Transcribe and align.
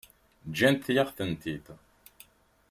Ǧǧant-yaɣ-tent-id. 0.49 1.65